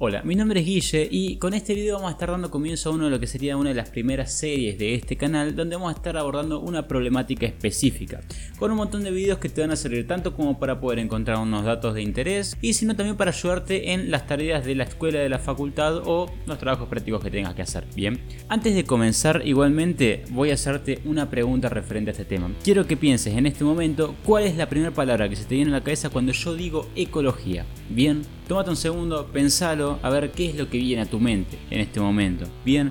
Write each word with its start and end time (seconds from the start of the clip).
Hola, 0.00 0.22
mi 0.22 0.36
nombre 0.36 0.60
es 0.60 0.66
Guille 0.66 1.08
y 1.10 1.38
con 1.38 1.54
este 1.54 1.74
video 1.74 1.96
vamos 1.96 2.10
a 2.10 2.12
estar 2.12 2.30
dando 2.30 2.52
comienzo 2.52 2.88
a 2.88 2.92
uno 2.92 3.06
de 3.06 3.10
lo 3.10 3.18
que 3.18 3.26
sería 3.26 3.56
una 3.56 3.70
de 3.70 3.74
las 3.74 3.90
primeras 3.90 4.32
series 4.32 4.78
de 4.78 4.94
este 4.94 5.16
canal 5.16 5.56
donde 5.56 5.74
vamos 5.74 5.92
a 5.92 5.96
estar 5.96 6.16
abordando 6.16 6.60
una 6.60 6.86
problemática 6.86 7.46
específica 7.46 8.20
con 8.60 8.70
un 8.70 8.76
montón 8.76 9.02
de 9.02 9.10
videos 9.10 9.38
que 9.40 9.48
te 9.48 9.60
van 9.60 9.72
a 9.72 9.76
servir 9.76 10.06
tanto 10.06 10.34
como 10.34 10.60
para 10.60 10.78
poder 10.78 11.00
encontrar 11.00 11.38
unos 11.38 11.64
datos 11.64 11.94
de 11.94 12.02
interés 12.02 12.56
y 12.62 12.74
sino 12.74 12.94
también 12.94 13.16
para 13.16 13.32
ayudarte 13.32 13.92
en 13.92 14.12
las 14.12 14.28
tareas 14.28 14.64
de 14.64 14.76
la 14.76 14.84
escuela, 14.84 15.18
de 15.18 15.28
la 15.28 15.40
facultad 15.40 15.96
o 16.04 16.30
los 16.46 16.58
trabajos 16.58 16.88
prácticos 16.88 17.20
que 17.20 17.32
tengas 17.32 17.56
que 17.56 17.62
hacer. 17.62 17.84
Bien, 17.96 18.20
antes 18.48 18.76
de 18.76 18.84
comenzar 18.84 19.42
igualmente 19.44 20.22
voy 20.30 20.52
a 20.52 20.54
hacerte 20.54 21.00
una 21.06 21.28
pregunta 21.28 21.70
referente 21.70 22.10
a 22.10 22.12
este 22.12 22.24
tema. 22.24 22.52
Quiero 22.62 22.86
que 22.86 22.96
pienses 22.96 23.34
en 23.34 23.46
este 23.46 23.64
momento 23.64 24.14
cuál 24.24 24.44
es 24.44 24.56
la 24.56 24.68
primera 24.68 24.92
palabra 24.92 25.28
que 25.28 25.34
se 25.34 25.44
te 25.44 25.56
viene 25.56 25.72
a 25.72 25.78
la 25.78 25.82
cabeza 25.82 26.08
cuando 26.08 26.30
yo 26.30 26.54
digo 26.54 26.88
ecología. 26.94 27.66
Bien, 27.90 28.22
tómate 28.46 28.68
un 28.68 28.76
segundo, 28.76 29.26
pensalo, 29.26 29.98
a 30.02 30.10
ver 30.10 30.30
qué 30.32 30.50
es 30.50 30.56
lo 30.56 30.68
que 30.68 30.76
viene 30.76 31.02
a 31.02 31.06
tu 31.06 31.18
mente 31.18 31.58
en 31.70 31.80
este 31.80 32.00
momento. 32.00 32.44
Bien, 32.62 32.90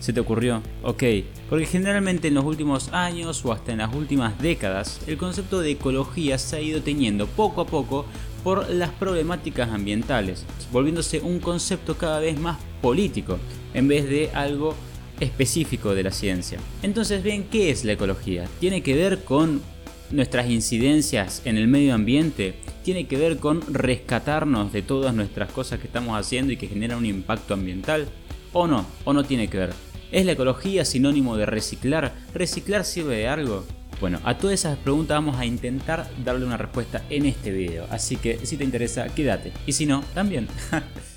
¿se 0.00 0.12
te 0.12 0.20
ocurrió? 0.20 0.62
Ok, 0.82 1.02
porque 1.48 1.64
generalmente 1.64 2.28
en 2.28 2.34
los 2.34 2.44
últimos 2.44 2.92
años 2.92 3.42
o 3.44 3.52
hasta 3.52 3.72
en 3.72 3.78
las 3.78 3.94
últimas 3.94 4.38
décadas, 4.38 5.00
el 5.06 5.16
concepto 5.16 5.60
de 5.60 5.70
ecología 5.70 6.36
se 6.36 6.56
ha 6.56 6.60
ido 6.60 6.82
teniendo 6.82 7.26
poco 7.26 7.62
a 7.62 7.66
poco 7.66 8.04
por 8.42 8.68
las 8.68 8.90
problemáticas 8.90 9.70
ambientales, 9.70 10.44
volviéndose 10.70 11.20
un 11.20 11.38
concepto 11.40 11.96
cada 11.96 12.20
vez 12.20 12.38
más 12.38 12.58
político 12.82 13.38
en 13.72 13.88
vez 13.88 14.06
de 14.06 14.30
algo 14.34 14.74
específico 15.20 15.94
de 15.94 16.02
la 16.02 16.10
ciencia. 16.10 16.58
Entonces, 16.82 17.22
bien, 17.22 17.44
¿qué 17.50 17.70
es 17.70 17.82
la 17.86 17.92
ecología? 17.92 18.46
Tiene 18.60 18.82
que 18.82 18.94
ver 18.94 19.24
con 19.24 19.62
nuestras 20.10 20.48
incidencias 20.50 21.42
en 21.44 21.56
el 21.56 21.68
medio 21.68 21.94
ambiente 21.94 22.54
tiene 22.82 23.06
que 23.06 23.16
ver 23.16 23.38
con 23.38 23.62
rescatarnos 23.72 24.72
de 24.72 24.82
todas 24.82 25.14
nuestras 25.14 25.50
cosas 25.50 25.80
que 25.80 25.86
estamos 25.86 26.18
haciendo 26.18 26.52
y 26.52 26.56
que 26.56 26.68
generan 26.68 26.98
un 26.98 27.06
impacto 27.06 27.54
ambiental? 27.54 28.08
¿O 28.52 28.66
no? 28.66 28.86
¿O 29.04 29.12
no 29.12 29.24
tiene 29.24 29.48
que 29.48 29.58
ver? 29.58 29.72
¿Es 30.12 30.26
la 30.26 30.32
ecología 30.32 30.84
sinónimo 30.84 31.36
de 31.36 31.46
reciclar? 31.46 32.14
¿Reciclar 32.34 32.84
sirve 32.84 33.16
de 33.16 33.28
algo? 33.28 33.64
Bueno, 34.00 34.20
a 34.24 34.36
todas 34.36 34.54
esas 34.54 34.76
preguntas 34.78 35.16
vamos 35.16 35.38
a 35.38 35.46
intentar 35.46 36.08
darle 36.24 36.44
una 36.44 36.56
respuesta 36.56 37.04
en 37.10 37.26
este 37.26 37.50
video, 37.50 37.86
así 37.90 38.16
que 38.16 38.44
si 38.44 38.56
te 38.56 38.64
interesa, 38.64 39.06
quédate. 39.08 39.52
Y 39.66 39.72
si 39.72 39.86
no, 39.86 40.02
también. 40.14 40.48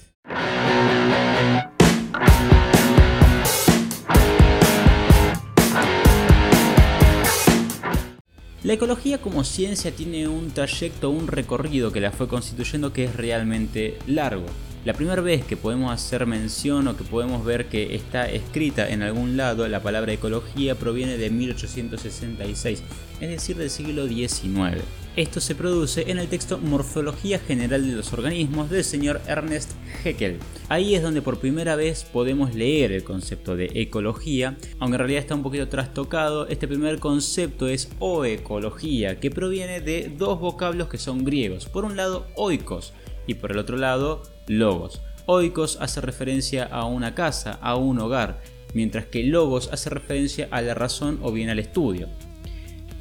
La 8.67 8.73
ecología 8.73 9.19
como 9.19 9.45
ciencia 9.45 9.91
tiene 9.91 10.27
un 10.27 10.51
trayecto, 10.51 11.09
un 11.09 11.27
recorrido 11.27 11.93
que 11.93 12.01
la 12.01 12.11
fue 12.11 12.27
constituyendo 12.27 12.91
que 12.91 13.05
es 13.05 13.15
realmente 13.15 13.97
largo. 14.07 14.45
La 14.83 14.91
primera 14.91 15.21
vez 15.21 15.45
que 15.45 15.55
podemos 15.55 15.89
hacer 15.89 16.25
mención 16.25 16.89
o 16.89 16.97
que 16.97 17.05
podemos 17.05 17.45
ver 17.45 17.67
que 17.67 17.95
está 17.95 18.29
escrita 18.29 18.89
en 18.89 19.03
algún 19.03 19.37
lado 19.37 19.65
la 19.69 19.81
palabra 19.81 20.11
ecología 20.11 20.75
proviene 20.75 21.17
de 21.17 21.29
1866, 21.29 22.83
es 23.21 23.29
decir, 23.29 23.55
del 23.55 23.69
siglo 23.69 24.05
XIX. 24.05 24.83
Esto 25.17 25.41
se 25.41 25.55
produce 25.55 26.11
en 26.11 26.19
el 26.19 26.27
texto 26.27 26.59
Morfología 26.59 27.39
General 27.39 27.83
de 27.83 27.95
los 27.95 28.13
Organismos 28.13 28.69
del 28.69 28.83
señor 28.83 29.19
Ernest 29.25 29.71
Haeckel. 30.03 30.37
Ahí 30.69 30.93
es 30.93 31.01
donde 31.01 31.23
por 31.23 31.39
primera 31.39 31.75
vez 31.75 32.03
podemos 32.03 32.53
leer 32.53 32.91
el 32.91 33.03
concepto 33.03 33.55
de 33.55 33.71
ecología, 33.73 34.59
aunque 34.77 34.93
en 34.93 34.99
realidad 34.99 35.21
está 35.21 35.33
un 35.33 35.41
poquito 35.41 35.69
trastocado. 35.69 36.47
Este 36.49 36.67
primer 36.67 36.99
concepto 36.99 37.67
es 37.67 37.89
oecología, 37.97 39.19
que 39.19 39.31
proviene 39.31 39.81
de 39.81 40.13
dos 40.15 40.39
vocablos 40.39 40.87
que 40.87 40.99
son 40.99 41.25
griegos. 41.25 41.65
Por 41.65 41.83
un 41.83 41.97
lado, 41.97 42.27
oikos 42.35 42.93
y 43.25 43.33
por 43.33 43.53
el 43.53 43.57
otro 43.57 43.75
lado, 43.75 44.21
logos. 44.45 45.01
Oikos 45.25 45.79
hace 45.81 45.99
referencia 45.99 46.65
a 46.65 46.85
una 46.85 47.15
casa, 47.15 47.53
a 47.53 47.75
un 47.75 47.97
hogar, 47.97 48.43
mientras 48.75 49.07
que 49.07 49.23
logos 49.23 49.69
hace 49.73 49.89
referencia 49.89 50.47
a 50.51 50.61
la 50.61 50.75
razón 50.75 51.17
o 51.23 51.31
bien 51.31 51.49
al 51.49 51.57
estudio. 51.57 52.07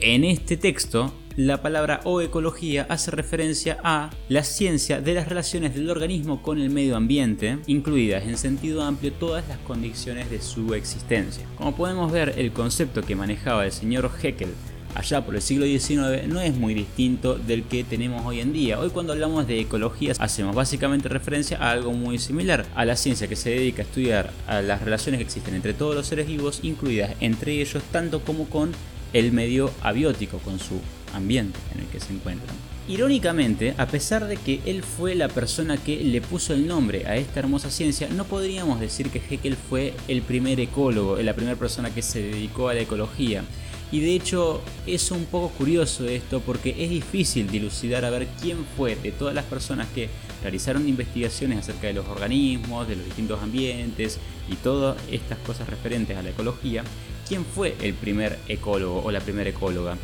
En 0.00 0.25
este 0.25 0.56
texto, 0.56 1.12
la 1.36 1.60
palabra 1.60 2.00
o 2.04 2.22
ecología 2.22 2.86
hace 2.88 3.10
referencia 3.10 3.78
a 3.84 4.10
la 4.30 4.42
ciencia 4.42 5.02
de 5.02 5.12
las 5.12 5.28
relaciones 5.28 5.74
del 5.74 5.91
organismo 5.91 6.41
con 6.41 6.58
el 6.58 6.70
medio 6.70 6.97
ambiente, 6.97 7.58
incluidas 7.66 8.24
en 8.24 8.38
sentido 8.38 8.82
amplio 8.82 9.12
todas 9.12 9.46
las 9.46 9.58
condiciones 9.58 10.30
de 10.30 10.41
su 10.41 10.72
existencia. 10.72 11.46
Como 11.58 11.76
podemos 11.76 12.10
ver, 12.10 12.34
el 12.38 12.52
concepto 12.52 13.02
que 13.02 13.16
manejaba 13.16 13.66
el 13.66 13.72
señor 13.72 14.10
Haeckel 14.22 14.48
allá 14.94 15.26
por 15.26 15.34
el 15.34 15.42
siglo 15.42 15.66
XIX 15.66 16.26
no 16.26 16.41
es 16.41 16.56
muy 16.56 16.72
distinto 16.72 17.34
del 17.34 17.64
que 17.64 17.84
tenemos 17.84 18.25
hoy 18.25 18.41
en 18.41 18.54
día. 18.54 18.80
Hoy 18.80 18.88
cuando 18.88 19.12
hablamos 19.12 19.46
de 19.46 19.60
ecología 19.60 20.14
hacemos 20.19 20.56
básicamente 20.56 21.10
referencia 21.10 21.58
a 21.58 21.70
algo 21.70 21.92
muy 21.92 22.19
similar, 22.19 22.64
a 22.75 22.86
la 22.86 22.96
ciencia 22.96 23.28
que 23.28 23.36
se 23.36 23.50
dedica 23.50 23.82
a 23.82 23.84
estudiar 23.84 24.32
las 24.48 24.80
relaciones 24.80 25.19
que 25.19 25.25
existen 25.25 25.54
entre 25.54 25.75
todos 25.75 25.94
los 25.94 26.06
seres 26.06 26.26
vivos, 26.26 26.60
incluidas 26.62 27.14
entre 27.20 27.60
ellos 27.60 27.82
tanto 27.92 28.20
como 28.22 28.48
con 28.48 28.72
el 29.12 29.32
medio 29.32 29.70
abiótico, 29.82 30.38
con 30.38 30.58
su 30.58 30.80
ambiente 31.12 31.59
en 31.75 31.81
el 31.81 31.87
que 31.87 32.00
se 32.00 32.12
encuentran. 32.12 32.55
Irónicamente, 32.89 33.75
a 33.78 33.89
pesar 33.89 34.28
de 34.28 34.37
que 34.37 34.61
él 34.65 34.84
fue 34.84 35.17
la 35.17 35.28
persona 35.28 35.77
que 35.77 36.05
le 36.05 36.21
puso 36.21 36.55
el 36.55 36.69
nombre 36.69 37.05
a 37.06 37.17
esta 37.17 37.41
hermosa 37.41 37.69
ciencia, 37.69 38.09
no 38.09 38.25
podríamos 38.25 38.78
decir 38.78 39.11
que 39.11 39.19
Haeckel 39.21 39.56
fue 39.56 39.94
el 40.06 40.22
primer 40.22 40.61
ecólogo, 40.61 41.17
la 41.17 41.34
primera 41.34 41.56
persona 41.56 41.93
que 41.93 42.03
se 42.03 42.22
dedicó 42.22 42.69
a 42.69 42.75
la 42.75 42.83
ecología. 42.83 43.43
Y 43.91 44.00
de 44.00 44.15
hecho 44.15 44.62
es 44.87 45.11
un 45.11 45.25
poco 45.25 45.49
curioso 45.50 46.06
esto 46.06 46.41
porque 46.41 46.77
es 46.78 46.91
difícil 46.91 47.49
dilucidar 47.49 48.05
a 48.05 48.11
ver 48.11 48.28
quién 48.41 48.65
fue 48.77 48.97
de 48.97 49.12
todas 49.12 49.34
las 49.34 49.44
personas 49.44 49.88
que 49.94 50.09
realizaron 50.43 50.88
investigaciones 50.88 51.59
acerca 51.59 51.88
de 51.88 51.94
los 51.94 52.06
organismos, 52.06 52.87
de 52.87 52.97
los 52.97 53.05
distintos 53.05 53.43
ambientes 53.43 54.19
y 54.49 54.55
todas 54.56 54.97
estas 55.11 55.38
cosas 55.38 55.69
referentes 55.69 56.17
a 56.17 56.23
la 56.23 56.31
ecología, 56.31 56.84
quién 57.28 57.44
fue 57.44 57.77
el 57.81 57.94
primer 57.94 58.38
ecólogo 58.49 59.03
o 59.05 59.11
la 59.11 59.21
primera 59.21 59.50
ecóloga. 59.50 59.97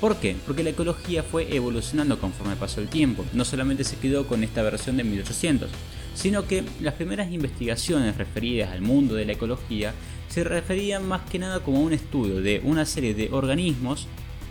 ¿Por 0.00 0.16
qué? 0.16 0.36
Porque 0.44 0.62
la 0.62 0.70
ecología 0.70 1.22
fue 1.22 1.54
evolucionando 1.56 2.18
conforme 2.18 2.54
pasó 2.56 2.80
el 2.82 2.88
tiempo, 2.88 3.24
no 3.32 3.46
solamente 3.46 3.82
se 3.82 3.96
quedó 3.96 4.26
con 4.26 4.44
esta 4.44 4.62
versión 4.62 4.98
de 4.98 5.04
1800, 5.04 5.70
sino 6.14 6.46
que 6.46 6.64
las 6.80 6.94
primeras 6.94 7.32
investigaciones 7.32 8.16
referidas 8.18 8.72
al 8.72 8.82
mundo 8.82 9.14
de 9.14 9.24
la 9.24 9.32
ecología 9.32 9.94
se 10.28 10.44
referían 10.44 11.08
más 11.08 11.22
que 11.30 11.38
nada 11.38 11.60
como 11.60 11.80
un 11.80 11.94
estudio 11.94 12.42
de 12.42 12.60
una 12.64 12.84
serie 12.84 13.14
de 13.14 13.30
organismos 13.32 14.06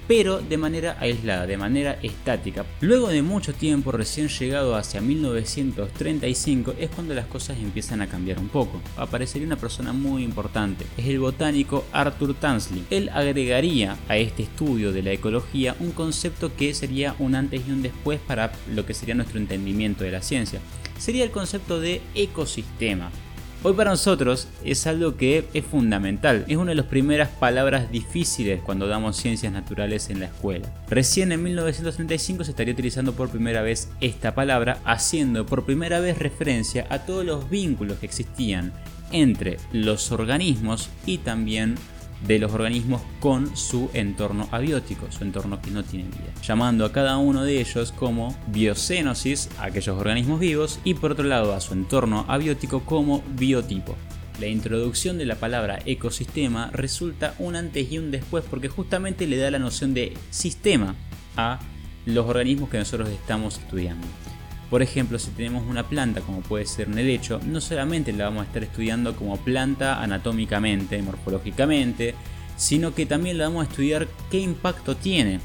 pero 0.08 0.40
de 0.40 0.58
manera 0.58 0.98
aislada, 1.00 1.48
de 1.48 1.58
manera 1.58 1.98
estática. 2.02 2.66
Luego 2.82 3.10
de 3.10 3.22
mucho 3.22 3.54
tiempo, 3.54 3.92
recién 3.92 4.28
llegado 4.28 4.76
hacia 4.76 5.02
1935, 5.02 6.76
es 6.80 6.90
cuando 6.90 7.14
las 7.14 7.26
cosas 7.28 7.58
empiezan 7.58 8.02
a 8.02 8.08
cambiar 8.08 8.40
un 8.40 8.50
poco. 8.50 8.82
Aparecería 8.98 9.48
una 9.48 9.56
persona 9.56 9.94
muy 9.94 10.24
importante, 10.24 10.86
es 10.98 11.06
el 11.08 11.20
botánico 11.20 11.86
Arthur 11.92 12.36
Tansley. 12.36 12.86
Él 12.90 13.10
agregaría 13.14 13.98
a 14.08 14.18
este 14.18 14.44
estudio 14.44 14.92
de 14.92 15.04
la 15.04 15.12
ecología 15.12 15.76
un 15.80 15.92
concepto 15.92 16.56
que 16.56 16.74
sería 16.74 17.16
un 17.20 17.36
antes 17.36 17.62
y 17.68 17.72
un 17.72 17.82
después 17.82 18.20
para 18.20 18.52
lo 18.74 18.86
que 18.86 18.94
sería 18.94 19.16
nuestro 19.16 19.40
entendimiento 19.40 20.04
de 20.04 20.12
la 20.12 20.22
ciencia. 20.22 20.60
Sería 20.98 21.24
el 21.24 21.32
concepto 21.32 21.80
de 21.80 22.02
ecosistema. 22.14 23.12
Hoy 23.68 23.74
para 23.74 23.90
nosotros 23.90 24.48
es 24.64 24.86
algo 24.86 25.18
que 25.18 25.48
es 25.56 25.66
fundamental, 25.66 26.46
es 26.48 26.56
una 26.56 26.70
de 26.70 26.76
las 26.76 26.86
primeras 26.86 27.30
palabras 27.30 27.92
difíciles 27.92 28.62
cuando 28.62 28.88
damos 28.88 29.18
ciencias 29.18 29.52
naturales 29.52 30.12
en 30.12 30.20
la 30.20 30.28
escuela. 30.28 30.72
Recién 30.88 31.31
en 31.31 31.42
1935 31.42 32.44
se 32.44 32.52
estaría 32.52 32.75
utilizando 32.75 33.14
por 33.14 33.30
primera 33.30 33.64
vez 33.64 33.90
esta 34.02 34.36
palabra, 34.36 34.78
haciendo 34.86 35.48
por 35.48 35.66
primera 35.66 36.00
vez 36.00 36.20
referencia 36.20 36.86
a 36.92 37.08
todos 37.08 37.25
los 37.25 37.50
vínculos 37.50 37.98
que 37.98 38.06
existían 38.06 38.72
entre 39.12 39.58
los 39.74 40.12
organismos 40.12 40.92
y 41.08 41.18
también 41.18 41.74
de 42.26 42.40
los 42.40 42.53
organismos 42.53 43.02
con 43.20 43.56
su 43.56 43.90
entorno 43.94 44.48
abiótico, 44.52 45.12
su 45.12 45.24
entorno 45.24 45.62
que 45.62 45.72
no 45.72 45.84
tiene 45.84 46.06
vida, 46.06 46.34
llamando 46.42 46.86
a 46.86 46.92
cada 46.92 47.18
uno 47.18 47.44
de 47.44 47.59
ellos 47.59 47.92
como 47.92 48.36
biocénosis, 48.48 49.50
aquellos 49.59 49.98
organismos 49.98 50.40
vivos, 50.40 50.80
y 50.84 50.96
por 50.96 51.12
otro 51.12 51.25
lado 51.25 51.54
a 51.54 51.62
su 51.62 51.74
entorno 51.74 52.25
abiótico 52.28 52.81
como 52.81 53.24
biotipo. 53.38 53.95
La 54.39 54.48
introducción 54.48 55.18
de 55.18 55.25
la 55.25 55.36
palabra 55.36 55.80
ecosistema 55.86 56.69
resulta 56.74 57.36
un 57.39 57.56
antes 57.56 57.89
y 57.92 58.00
un 58.00 58.12
después 58.12 58.44
porque 58.50 58.68
justamente 58.68 59.28
le 59.28 59.38
da 59.38 59.50
la 59.50 59.60
noción 59.60 59.94
de 59.94 60.13
sistema 60.30 60.95
a 61.38 61.60
los 62.06 62.25
organismos 62.28 62.69
que 62.69 62.78
nosotros 62.78 63.10
estamos 63.10 63.57
estudiando. 63.60 64.06
Por 64.75 64.81
ejemplo, 64.81 65.18
si 65.19 65.31
tenemos 65.31 65.66
una 65.69 65.88
planta 65.88 66.19
como 66.19 66.42
puede 66.42 66.66
ser 66.66 66.89
un 66.89 67.00
helecho, 67.00 67.39
no 67.45 67.62
solamente 67.62 68.12
la 68.12 68.25
vamos 68.25 68.42
a 68.42 68.48
estar 68.48 68.62
estudiando 68.62 69.16
como 69.16 69.38
planta 69.38 70.04
anatómicamente, 70.04 71.01
morfológicamente, 71.01 72.13
sino 72.57 72.94
que 72.94 73.06
también 73.06 73.38
la 73.38 73.45
vamos 73.45 73.66
a 73.66 73.69
estudiar 73.69 74.06
qué 74.30 74.39
impacto 74.39 74.98
tiene 74.98 75.39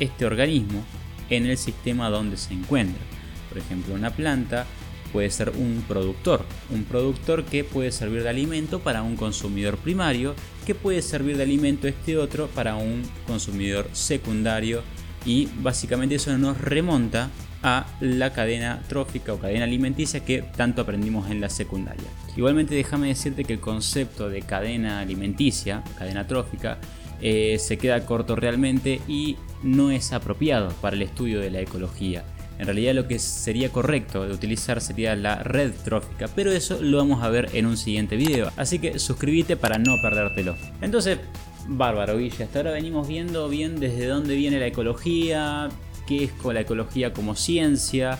este 0.00 0.26
organismo 0.26 0.84
en 1.30 1.46
el 1.46 1.56
sistema 1.56 2.10
donde 2.10 2.36
se 2.36 2.52
encuentra. 2.52 3.00
Por 3.48 3.56
ejemplo, 3.56 3.94
una 3.94 4.10
planta 4.10 4.66
puede 5.14 5.30
ser 5.30 5.52
un 5.56 5.82
productor, 5.88 6.44
un 6.68 6.84
productor 6.84 7.46
que 7.46 7.64
puede 7.64 7.90
servir 7.90 8.22
de 8.22 8.28
alimento 8.28 8.80
para 8.80 9.02
un 9.02 9.16
consumidor 9.16 9.78
primario, 9.78 10.34
que 10.66 10.74
puede 10.74 11.00
servir 11.00 11.38
de 11.38 11.44
alimento 11.44 11.88
este 11.88 12.18
otro 12.18 12.48
para 12.48 12.76
un 12.76 13.02
consumidor 13.26 13.88
secundario 13.94 14.82
y 15.24 15.48
básicamente 15.62 16.16
eso 16.16 16.36
nos 16.36 16.60
remonta 16.60 17.30
a 17.64 17.86
la 18.00 18.32
cadena 18.32 18.80
trófica 18.88 19.32
o 19.32 19.38
cadena 19.38 19.64
alimenticia 19.64 20.20
que 20.20 20.42
tanto 20.42 20.82
aprendimos 20.82 21.30
en 21.30 21.40
la 21.40 21.48
secundaria. 21.48 22.04
Igualmente 22.36 22.74
déjame 22.74 23.08
decirte 23.08 23.44
que 23.44 23.54
el 23.54 23.60
concepto 23.60 24.28
de 24.28 24.42
cadena 24.42 25.00
alimenticia, 25.00 25.82
cadena 25.98 26.26
trófica, 26.26 26.78
eh, 27.20 27.56
se 27.58 27.78
queda 27.78 28.04
corto 28.04 28.36
realmente 28.36 29.00
y 29.08 29.36
no 29.62 29.90
es 29.90 30.12
apropiado 30.12 30.68
para 30.82 30.94
el 30.94 31.02
estudio 31.02 31.40
de 31.40 31.50
la 31.50 31.60
ecología. 31.60 32.22
En 32.58 32.66
realidad 32.66 32.94
lo 32.94 33.08
que 33.08 33.18
sería 33.18 33.70
correcto 33.70 34.26
de 34.26 34.34
utilizar 34.34 34.80
sería 34.80 35.16
la 35.16 35.42
red 35.42 35.72
trófica, 35.84 36.28
pero 36.36 36.52
eso 36.52 36.80
lo 36.80 36.98
vamos 36.98 37.22
a 37.22 37.30
ver 37.30 37.48
en 37.54 37.66
un 37.66 37.76
siguiente 37.76 38.16
video, 38.16 38.52
así 38.56 38.78
que 38.78 38.98
suscríbete 38.98 39.56
para 39.56 39.78
no 39.78 39.96
perdértelo. 40.02 40.54
Entonces, 40.80 41.18
bárbaro 41.66 42.16
Villa, 42.16 42.44
hasta 42.44 42.58
ahora 42.60 42.72
venimos 42.72 43.08
viendo 43.08 43.48
bien 43.48 43.80
desde 43.80 44.06
dónde 44.06 44.36
viene 44.36 44.60
la 44.60 44.66
ecología, 44.66 45.68
qué 46.06 46.24
es 46.24 46.32
la 46.44 46.60
ecología 46.60 47.12
como 47.12 47.34
ciencia, 47.34 48.18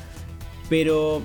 pero 0.69 1.23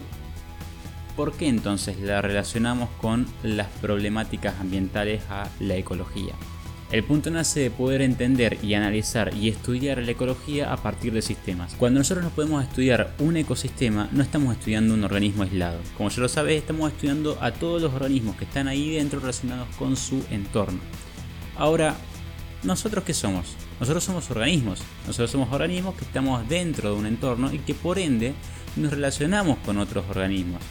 ¿por 1.15 1.33
qué 1.33 1.47
entonces 1.47 1.99
la 1.99 2.21
relacionamos 2.21 2.89
con 3.01 3.27
las 3.43 3.67
problemáticas 3.81 4.59
ambientales 4.59 5.21
a 5.29 5.49
la 5.59 5.75
ecología? 5.75 6.33
El 6.91 7.03
punto 7.03 7.29
nace 7.29 7.59
de 7.59 7.69
poder 7.69 8.01
entender 8.01 8.57
y 8.63 8.73
analizar 8.73 9.31
y 9.35 9.47
estudiar 9.47 9.99
la 9.99 10.09
ecología 10.09 10.73
a 10.73 10.77
partir 10.77 11.13
de 11.13 11.21
sistemas. 11.21 11.75
Cuando 11.77 11.99
nosotros 11.99 12.23
nos 12.23 12.33
podemos 12.33 12.63
estudiar 12.63 13.13
un 13.19 13.37
ecosistema, 13.37 14.09
no 14.11 14.23
estamos 14.23 14.55
estudiando 14.55 14.95
un 14.95 15.03
organismo 15.03 15.43
aislado. 15.43 15.77
Como 15.95 16.09
ya 16.09 16.21
lo 16.21 16.27
sabes, 16.27 16.57
estamos 16.57 16.91
estudiando 16.91 17.37
a 17.41 17.51
todos 17.51 17.79
los 17.79 17.93
organismos 17.93 18.37
que 18.37 18.45
están 18.45 18.67
ahí 18.67 18.95
dentro 18.95 19.19
relacionados 19.19 19.67
con 19.75 19.95
su 19.95 20.25
entorno. 20.31 20.79
Ahora, 21.57 21.95
¿nosotros 22.63 23.03
qué 23.03 23.13
somos? 23.13 23.55
Nosotros 23.79 24.03
somos 24.03 24.29
organismos. 24.29 24.81
Nosotros 25.07 25.31
somos 25.31 25.53
organismos 25.53 25.95
que 25.95 26.05
estamos 26.05 26.47
dentro 26.49 26.91
de 26.91 26.99
un 26.99 27.05
entorno 27.05 27.53
y 27.53 27.59
que 27.59 27.73
por 27.73 27.97
ende 27.97 28.33
nos 28.75 28.91
relacionamos 28.91 29.57
con 29.59 29.77
otros 29.77 30.05
organismos. 30.09 30.61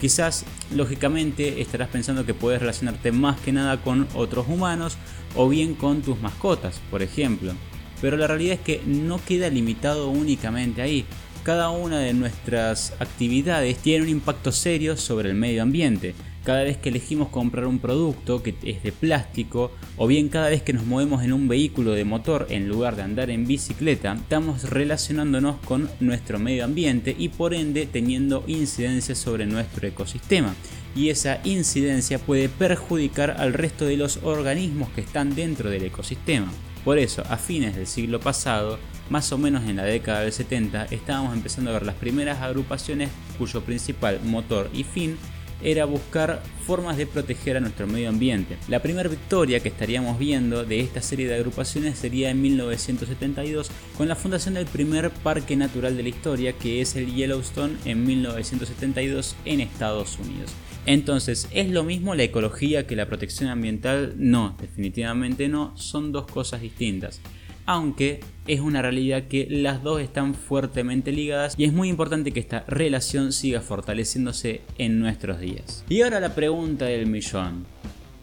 Quizás, 0.00 0.44
lógicamente, 0.74 1.60
estarás 1.60 1.88
pensando 1.88 2.24
que 2.24 2.34
puedes 2.34 2.60
relacionarte 2.60 3.10
más 3.10 3.40
que 3.40 3.52
nada 3.52 3.78
con 3.82 4.06
otros 4.14 4.46
humanos 4.48 4.96
o 5.34 5.48
bien 5.48 5.74
con 5.74 6.02
tus 6.02 6.20
mascotas, 6.20 6.80
por 6.90 7.02
ejemplo. 7.02 7.52
Pero 8.00 8.16
la 8.16 8.28
realidad 8.28 8.54
es 8.54 8.60
que 8.60 8.82
no 8.86 9.20
queda 9.24 9.48
limitado 9.48 10.10
únicamente 10.10 10.82
ahí. 10.82 11.04
Cada 11.42 11.70
una 11.70 11.98
de 11.98 12.12
nuestras 12.12 12.92
actividades 13.00 13.78
tiene 13.78 14.04
un 14.04 14.10
impacto 14.10 14.52
serio 14.52 14.96
sobre 14.96 15.30
el 15.30 15.34
medio 15.34 15.62
ambiente 15.62 16.14
cada 16.44 16.62
vez 16.62 16.76
que 16.76 16.88
elegimos 16.88 17.28
comprar 17.28 17.66
un 17.66 17.78
producto 17.78 18.42
que 18.42 18.54
es 18.62 18.82
de 18.82 18.92
plástico 18.92 19.70
o 19.96 20.06
bien 20.06 20.28
cada 20.28 20.48
vez 20.48 20.62
que 20.62 20.72
nos 20.72 20.86
movemos 20.86 21.22
en 21.22 21.32
un 21.32 21.48
vehículo 21.48 21.92
de 21.92 22.04
motor 22.04 22.46
en 22.50 22.68
lugar 22.68 22.96
de 22.96 23.02
andar 23.02 23.30
en 23.30 23.46
bicicleta, 23.46 24.14
estamos 24.14 24.70
relacionándonos 24.70 25.56
con 25.64 25.90
nuestro 26.00 26.38
medio 26.38 26.64
ambiente 26.64 27.14
y 27.18 27.28
por 27.28 27.54
ende 27.54 27.86
teniendo 27.86 28.44
incidencia 28.46 29.14
sobre 29.14 29.46
nuestro 29.46 29.86
ecosistema. 29.86 30.54
Y 30.96 31.10
esa 31.10 31.40
incidencia 31.44 32.18
puede 32.18 32.48
perjudicar 32.48 33.36
al 33.38 33.52
resto 33.52 33.84
de 33.84 33.96
los 33.96 34.20
organismos 34.22 34.88
que 34.90 35.00
están 35.02 35.34
dentro 35.34 35.70
del 35.70 35.84
ecosistema. 35.84 36.50
Por 36.84 36.98
eso, 36.98 37.22
a 37.28 37.36
fines 37.36 37.76
del 37.76 37.86
siglo 37.86 38.20
pasado, 38.20 38.78
más 39.10 39.30
o 39.32 39.38
menos 39.38 39.68
en 39.68 39.76
la 39.76 39.84
década 39.84 40.20
del 40.20 40.32
70, 40.32 40.86
estábamos 40.86 41.34
empezando 41.34 41.70
a 41.70 41.74
ver 41.74 41.86
las 41.86 41.94
primeras 41.96 42.40
agrupaciones 42.40 43.10
cuyo 43.38 43.62
principal 43.62 44.20
motor 44.24 44.70
y 44.72 44.84
fin 44.84 45.16
era 45.62 45.84
buscar 45.84 46.42
formas 46.66 46.96
de 46.96 47.06
proteger 47.06 47.56
a 47.56 47.60
nuestro 47.60 47.86
medio 47.86 48.08
ambiente. 48.08 48.56
La 48.68 48.82
primera 48.82 49.08
victoria 49.08 49.60
que 49.60 49.68
estaríamos 49.68 50.18
viendo 50.18 50.64
de 50.64 50.80
esta 50.80 51.00
serie 51.00 51.26
de 51.26 51.36
agrupaciones 51.36 51.98
sería 51.98 52.30
en 52.30 52.42
1972 52.42 53.70
con 53.96 54.08
la 54.08 54.16
fundación 54.16 54.54
del 54.54 54.66
primer 54.66 55.10
parque 55.10 55.56
natural 55.56 55.96
de 55.96 56.02
la 56.02 56.08
historia 56.10 56.52
que 56.52 56.80
es 56.80 56.96
el 56.96 57.14
Yellowstone 57.14 57.76
en 57.84 58.06
1972 58.06 59.36
en 59.44 59.60
Estados 59.60 60.18
Unidos. 60.18 60.52
Entonces, 60.86 61.48
¿es 61.52 61.70
lo 61.70 61.84
mismo 61.84 62.14
la 62.14 62.22
ecología 62.22 62.86
que 62.86 62.96
la 62.96 63.06
protección 63.06 63.50
ambiental? 63.50 64.14
No, 64.16 64.56
definitivamente 64.58 65.48
no, 65.48 65.76
son 65.76 66.12
dos 66.12 66.26
cosas 66.26 66.62
distintas 66.62 67.20
aunque 67.68 68.20
es 68.46 68.60
una 68.60 68.80
realidad 68.80 69.24
que 69.24 69.46
las 69.50 69.82
dos 69.82 70.00
están 70.00 70.34
fuertemente 70.34 71.12
ligadas 71.12 71.54
y 71.58 71.64
es 71.64 71.72
muy 71.74 71.90
importante 71.90 72.32
que 72.32 72.40
esta 72.40 72.64
relación 72.66 73.30
siga 73.30 73.60
fortaleciéndose 73.60 74.62
en 74.78 74.98
nuestros 74.98 75.38
días. 75.38 75.84
Y 75.90 76.00
ahora 76.00 76.18
la 76.18 76.34
pregunta 76.34 76.86
del 76.86 77.06
millón. 77.06 77.66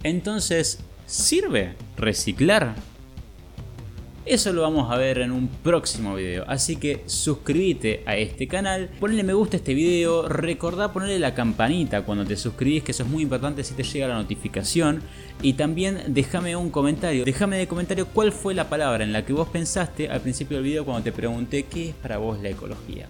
Entonces, 0.02 0.80
¿sirve 1.06 1.76
reciclar? 1.96 2.74
Eso 4.26 4.52
lo 4.54 4.64
vamos 4.64 4.92
a 4.92 4.98
ver 4.98 5.20
en 5.20 5.32
un 5.32 5.48
próximo 5.48 6.16
video, 6.16 6.46
así 6.48 6.78
que 6.78 7.04
suscríbete 7.06 8.02
a 8.08 8.18
este 8.18 8.48
canal, 8.48 8.90
ponle 9.00 9.22
me 9.22 9.34
gusta 9.34 9.56
a 9.56 9.60
este 9.60 9.76
video, 9.76 10.28
recordá 10.28 10.92
ponerle 10.92 11.20
la 11.20 11.36
campanita 11.36 12.02
cuando 12.02 12.26
te 12.26 12.36
suscribís, 12.36 12.82
que 12.82 12.92
eso 12.92 13.04
es 13.04 13.10
muy 13.10 13.22
importante 13.22 13.64
si 13.64 13.76
te 13.76 13.84
llega 13.84 14.08
la 14.08 14.16
notificación, 14.16 15.04
y 15.44 15.54
también 15.54 16.06
déjame 16.08 16.56
un 16.56 16.72
comentario, 16.72 17.24
déjame 17.24 17.58
de 17.58 17.68
comentario 17.68 18.08
cuál 18.08 18.32
fue 18.32 18.56
la 18.56 18.68
palabra 18.68 19.04
en 19.04 19.14
la 19.14 19.24
que 19.24 19.32
vos 19.32 19.48
pensaste 19.48 20.10
al 20.10 20.22
principio 20.22 20.58
del 20.58 20.66
video 20.66 20.86
cuando 20.86 21.04
te 21.04 21.12
pregunté 21.12 21.66
qué 21.66 21.90
es 21.90 21.94
para 21.94 22.18
vos 22.18 22.42
la 22.42 22.50
ecología. 22.50 23.06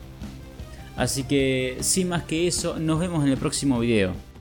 Así 0.98 1.24
que 1.24 1.78
sin 1.80 2.10
más 2.10 2.24
que 2.24 2.46
eso, 2.46 2.78
nos 2.78 3.00
vemos 3.00 3.24
en 3.24 3.32
el 3.32 3.38
próximo 3.38 3.80
video. 3.80 4.35